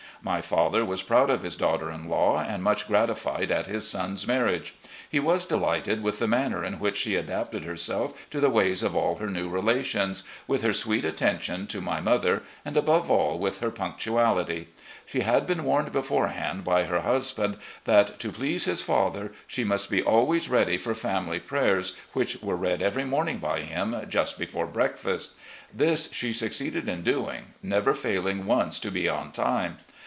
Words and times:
My 0.23 0.39
father 0.39 0.85
was 0.85 1.01
proud 1.01 1.31
of 1.31 1.41
his 1.41 1.55
daughter 1.55 1.89
in 1.89 2.07
law 2.07 2.37
and 2.41 2.61
much 2.61 2.87
gratified 2.87 3.49
at 3.49 3.65
his 3.65 3.87
son's 3.87 4.27
marriage. 4.27 4.75
He 5.09 5.19
was 5.19 5.47
delighted 5.47 6.03
with 6.03 6.19
the 6.19 6.27
manner 6.27 6.63
in 6.63 6.77
which 6.79 6.95
she 6.97 7.15
adapted 7.15 7.65
herself 7.65 8.29
to 8.29 8.39
the 8.39 8.51
ways 8.51 8.83
of 8.83 8.95
all 8.95 9.15
her 9.15 9.31
new 9.31 9.49
relations, 9.49 10.23
with 10.45 10.61
her 10.61 10.73
sweet 10.73 11.05
attention 11.05 11.65
to 11.65 11.81
my 11.81 11.99
mother, 11.99 12.43
and, 12.63 12.77
above 12.77 13.09
all, 13.09 13.39
with 13.39 13.61
her 13.61 13.71
pimcttiality. 13.71 14.67
She 15.07 15.21
had 15.21 15.47
been 15.47 15.63
warned 15.63 15.91
beforehand 15.91 16.63
by 16.63 16.83
her 16.83 16.99
husband 17.01 17.57
that, 17.85 18.19
to 18.19 18.31
please 18.31 18.65
his 18.65 18.83
father, 18.83 19.31
she 19.47 19.63
must 19.63 19.89
be 19.89 20.03
always 20.03 20.49
ready 20.49 20.77
for 20.77 20.93
family 20.93 21.39
prayers, 21.39 21.95
which 22.13 22.39
were 22.43 22.55
read 22.55 22.83
every 22.83 23.05
morning 23.05 23.39
by 23.39 23.61
him 23.61 23.99
just 24.07 24.37
before 24.37 24.67
breakfast. 24.67 25.31
This 25.73 26.11
she 26.13 26.31
succeeded 26.31 26.87
in 26.87 27.01
doing, 27.01 27.55
never 27.63 27.95
failing 27.95 28.45
once 28.45 28.77
to 28.81 28.91
be 28.91 29.09
on 29.09 29.31
time. 29.31 29.77